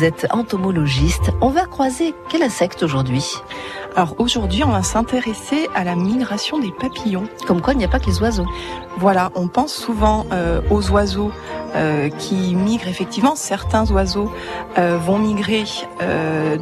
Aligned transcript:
vous 0.00 0.06
êtes 0.06 0.26
entomologiste. 0.30 1.30
On 1.42 1.50
va 1.50 1.66
croiser 1.66 2.14
quel 2.30 2.42
insecte 2.42 2.82
aujourd'hui? 2.82 3.34
Alors 3.96 4.14
aujourd'hui, 4.16 4.64
on 4.64 4.70
va 4.70 4.82
s'intéresser 4.82 5.68
à 5.74 5.84
la 5.84 5.94
migration 5.94 6.58
des 6.58 6.72
papillons. 6.72 7.24
Comme 7.46 7.60
quoi, 7.60 7.74
il 7.74 7.76
n'y 7.76 7.84
a 7.84 7.88
pas 7.88 7.98
que 7.98 8.06
les 8.06 8.18
oiseaux. 8.22 8.46
Voilà, 8.96 9.30
on 9.34 9.46
pense 9.46 9.74
souvent 9.74 10.24
euh, 10.32 10.62
aux 10.70 10.90
oiseaux 10.90 11.32
euh, 11.74 12.08
qui 12.08 12.54
migrent 12.54 12.88
effectivement. 12.88 13.34
Certains 13.36 13.90
oiseaux 13.90 14.32
euh, 14.78 14.96
vont 14.96 15.18
migrer, 15.18 15.64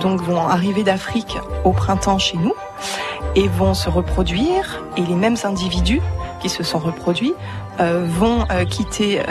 donc 0.00 0.20
vont 0.20 0.40
arriver 0.40 0.82
d'Afrique 0.82 1.38
au 1.64 1.70
printemps 1.70 2.18
chez 2.18 2.38
nous 2.38 2.54
et 3.36 3.46
vont 3.46 3.74
se 3.74 3.88
reproduire. 3.88 4.82
Et 4.96 5.02
les 5.02 5.14
mêmes 5.14 5.36
individus 5.44 6.02
qui 6.40 6.48
se 6.48 6.64
sont 6.64 6.80
reproduits 6.80 7.34
vont 7.78 8.46
quitter 8.68 9.22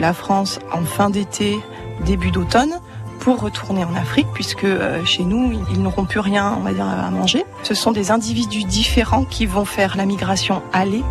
la 0.00 0.14
France 0.14 0.60
en 0.72 0.82
fin 0.86 1.10
d'été, 1.10 1.60
début 2.06 2.30
d'automne 2.30 2.80
pour 3.20 3.40
retourner 3.40 3.84
en 3.84 3.94
Afrique 3.94 4.26
puisque 4.34 4.64
euh, 4.64 5.04
chez 5.04 5.24
nous 5.24 5.52
ils 5.70 5.80
n'auront 5.80 6.04
plus 6.04 6.20
rien 6.20 6.58
on 6.60 6.66
à 6.66 7.10
manger. 7.10 7.44
Ce 7.62 7.74
sont 7.74 7.92
des 7.92 8.10
individus 8.10 8.64
différents 8.64 9.24
qui 9.24 9.46
vont 9.46 9.64
faire 9.64 9.96
la 9.96 10.06
migration 10.06 10.62
aller 10.72 11.02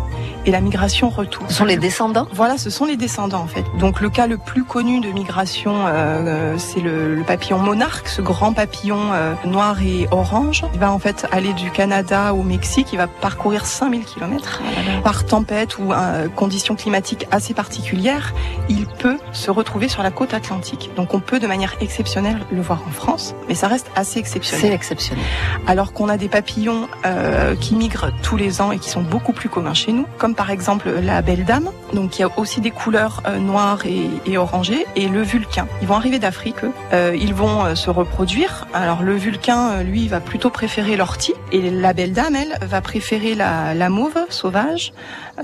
et 0.46 0.50
la 0.50 0.60
migration 0.60 1.08
retour. 1.08 1.44
Ce 1.48 1.54
sont 1.54 1.64
les 1.64 1.76
descendants? 1.76 2.26
Voilà, 2.32 2.58
ce 2.58 2.70
sont 2.70 2.84
les 2.84 2.96
descendants 2.96 3.40
en 3.42 3.46
fait. 3.46 3.64
Donc 3.78 4.00
le 4.00 4.10
cas 4.10 4.26
le 4.26 4.38
plus 4.38 4.64
connu 4.64 5.00
de 5.00 5.08
migration, 5.08 5.86
euh, 5.86 5.90
euh, 5.90 6.58
c'est 6.58 6.80
le, 6.80 7.14
le 7.14 7.22
papillon 7.22 7.58
monarque, 7.58 8.08
ce 8.08 8.22
grand 8.22 8.52
papillon 8.52 9.12
euh, 9.12 9.34
noir 9.44 9.80
et 9.82 10.08
orange. 10.10 10.64
Il 10.74 10.80
va 10.80 10.92
en 10.92 10.98
fait 10.98 11.26
aller 11.32 11.52
du 11.52 11.70
Canada 11.70 12.34
au 12.34 12.42
Mexique, 12.42 12.88
il 12.92 12.96
va 12.96 13.06
parcourir 13.06 13.66
5000 13.66 14.04
km. 14.04 14.60
Par 15.04 15.26
tempête 15.26 15.78
ou 15.78 15.92
euh, 15.92 16.28
conditions 16.28 16.74
climatiques 16.76 17.26
assez 17.30 17.54
particulières, 17.54 18.34
il 18.68 18.86
peut 18.86 19.18
se 19.32 19.50
retrouver 19.50 19.88
sur 19.88 20.02
la 20.02 20.10
côte 20.10 20.34
atlantique. 20.34 20.90
Donc 20.96 21.14
on 21.14 21.20
peut 21.20 21.38
de 21.38 21.46
manière 21.46 21.74
exceptionnelle 21.80 22.38
le 22.50 22.60
voir 22.60 22.82
en 22.86 22.90
France, 22.90 23.34
mais 23.48 23.54
ça 23.54 23.68
reste 23.68 23.90
assez 23.94 24.18
exceptionnel. 24.18 24.66
C'est 24.66 24.74
exceptionnel. 24.74 25.24
Alors 25.66 25.92
qu'on 25.92 26.08
a 26.08 26.16
des 26.16 26.28
papillons 26.28 26.88
euh, 27.04 27.54
qui 27.56 27.74
migrent 27.76 28.10
tous 28.22 28.36
les 28.36 28.60
ans 28.60 28.72
et 28.72 28.78
qui 28.78 28.90
sont 28.90 29.02
beaucoup 29.02 29.32
plus 29.32 29.48
communs 29.48 29.74
chez 29.74 29.92
nous, 29.92 30.06
comme 30.18 30.34
par 30.40 30.50
exemple 30.50 30.88
la 31.02 31.20
belle 31.20 31.44
dame, 31.44 31.68
donc 31.92 32.12
qui 32.12 32.22
a 32.22 32.30
aussi 32.38 32.62
des 32.62 32.70
couleurs 32.70 33.22
euh, 33.26 33.36
noires 33.36 33.84
et, 33.84 34.08
et 34.24 34.38
orangées, 34.38 34.86
et 34.96 35.06
le 35.06 35.20
vulcain. 35.20 35.68
Ils 35.82 35.86
vont 35.86 35.96
arriver 35.96 36.18
d'Afrique. 36.18 36.64
Euh, 36.94 37.14
ils 37.14 37.34
vont 37.34 37.66
euh, 37.66 37.74
se 37.74 37.90
reproduire. 37.90 38.66
Alors 38.72 39.02
le 39.02 39.16
vulcain, 39.16 39.82
lui, 39.82 40.08
va 40.08 40.20
plutôt 40.20 40.48
préférer 40.48 40.96
l'ortie, 40.96 41.34
et 41.52 41.68
la 41.68 41.92
belle 41.92 42.14
dame, 42.14 42.36
elle, 42.36 42.56
va 42.66 42.80
préférer 42.80 43.34
la, 43.34 43.74
la 43.74 43.90
mauve 43.90 44.16
sauvage 44.30 44.94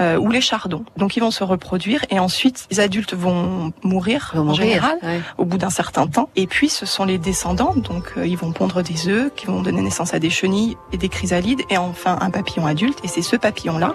euh, 0.00 0.16
ou 0.16 0.30
les 0.30 0.40
chardons. 0.40 0.84
Donc 0.96 1.16
ils 1.16 1.20
vont 1.20 1.30
se 1.30 1.44
reproduire, 1.44 2.04
et 2.10 2.18
ensuite 2.18 2.66
les 2.70 2.80
adultes 2.80 3.14
vont 3.14 3.72
mourir 3.82 4.30
Vont 4.34 4.40
en 4.40 4.44
mourir, 4.44 4.62
général 4.62 4.98
ouais. 5.02 5.20
au 5.38 5.44
bout 5.44 5.58
d'un 5.58 5.70
certain 5.70 6.06
temps. 6.06 6.28
Et 6.36 6.46
puis 6.46 6.68
ce 6.68 6.86
sont 6.86 7.04
les 7.04 7.18
descendants, 7.18 7.74
donc 7.76 8.12
euh, 8.16 8.26
ils 8.26 8.36
vont 8.36 8.52
pondre 8.52 8.82
des 8.82 9.08
œufs 9.08 9.30
qui 9.36 9.46
vont 9.46 9.62
donner 9.62 9.82
naissance 9.82 10.14
à 10.14 10.18
des 10.18 10.30
chenilles 10.30 10.76
et 10.92 10.96
des 10.96 11.08
chrysalides 11.08 11.62
et 11.70 11.78
enfin 11.78 12.18
un 12.20 12.30
papillon 12.30 12.66
adulte. 12.66 12.98
Et 13.04 13.08
c'est 13.08 13.22
ce 13.22 13.36
papillon-là 13.36 13.94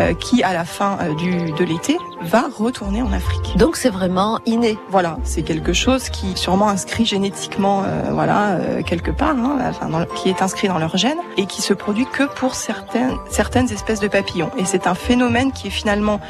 euh, 0.00 0.14
qui, 0.14 0.42
à 0.42 0.52
la 0.52 0.64
fin 0.64 0.98
euh, 1.00 1.14
du, 1.14 1.52
de 1.52 1.64
l'été, 1.64 1.98
va 2.22 2.44
retourner 2.56 3.02
en 3.02 3.12
Afrique. 3.12 3.56
Donc 3.56 3.76
c'est 3.76 3.90
vraiment 3.90 4.38
inné. 4.46 4.78
Voilà, 4.90 5.18
c'est 5.24 5.42
quelque 5.42 5.72
chose 5.72 6.08
qui 6.08 6.32
est 6.32 6.36
sûrement 6.36 6.68
inscrit 6.68 7.04
génétiquement, 7.04 7.82
euh, 7.84 8.10
voilà, 8.10 8.52
euh, 8.52 8.82
quelque 8.82 9.10
part, 9.10 9.36
hein, 9.36 9.58
enfin, 9.68 9.88
dans 9.88 10.04
qui 10.06 10.28
est 10.28 10.42
inscrit 10.42 10.68
dans 10.68 10.78
leur 10.78 10.96
gène 10.96 11.18
et 11.36 11.46
qui 11.46 11.62
se 11.62 11.74
produit 11.74 12.06
que 12.06 12.24
pour 12.24 12.54
certaines 12.54 13.16
certaines 13.30 13.70
espèces 13.72 14.00
de 14.00 14.08
papillons. 14.08 14.50
Et 14.58 14.64
c'est 14.64 14.86
un 14.86 14.94
phénomène 14.94 15.52
qui 15.52 15.68
est 15.68 15.70
finalement 15.70 16.20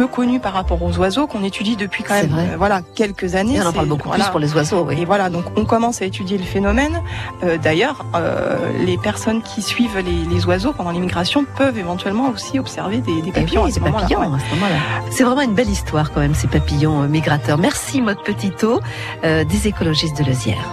peu 0.00 0.06
connu 0.06 0.40
par 0.40 0.54
rapport 0.54 0.82
aux 0.82 0.96
oiseaux 0.96 1.26
qu'on 1.26 1.44
étudie 1.44 1.76
depuis 1.76 2.02
quand 2.04 2.14
même 2.14 2.34
euh, 2.34 2.56
voilà 2.56 2.80
quelques 2.94 3.34
années. 3.34 3.56
Et 3.56 3.60
on 3.60 3.66
en 3.66 3.72
parle 3.74 3.86
beaucoup 3.88 4.08
voilà. 4.08 4.24
plus 4.24 4.30
pour 4.30 4.40
les 4.40 4.54
oiseaux, 4.54 4.88
Et 4.90 5.04
voilà, 5.04 5.28
donc 5.28 5.44
on 5.56 5.66
commence 5.66 6.00
à 6.00 6.06
étudier 6.06 6.38
le 6.38 6.44
phénomène. 6.44 7.02
Euh, 7.42 7.58
D'ailleurs, 7.58 8.06
euh, 8.14 8.56
les 8.86 8.96
personnes 8.96 9.42
qui 9.42 9.60
suivent 9.60 9.98
les, 9.98 10.24
les 10.34 10.46
oiseaux 10.46 10.72
pendant 10.72 10.90
l'immigration 10.90 11.44
peuvent 11.58 11.76
éventuellement 11.76 12.30
aussi 12.30 12.58
observer 12.58 12.98
des, 13.02 13.20
des 13.20 13.28
Eh 13.28 13.32
papillons 13.32 13.64
oui, 13.64 13.68
à 13.68 13.74
ce 13.74 13.78
des 13.78 13.84
moment-là. 13.84 14.02
papillons 14.08 14.20
Ouais. 14.20 14.36
à 14.38 14.48
ce 14.48 14.54
moment-là. 14.54 14.76
C'est 15.10 15.24
vraiment 15.24 15.42
une 15.42 15.54
belle 15.54 15.68
histoire 15.68 16.12
quand 16.12 16.20
même, 16.20 16.34
ces 16.34 16.46
papillons 16.48 17.02
migrateurs. 17.02 17.58
Merci, 17.58 18.00
Maud 18.00 18.22
Petitot, 18.24 18.80
euh, 19.24 19.44
des 19.44 19.68
écologistes 19.68 20.16
de 20.16 20.24
Lezière. 20.24 20.64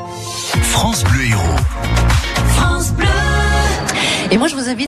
France 0.62 1.03
Bleu 1.03 1.25
Héros. 1.31 1.41
Et 4.30 4.38
moi, 4.38 4.47
je 4.50 4.56
vous 4.56 4.68
invite 4.68 4.85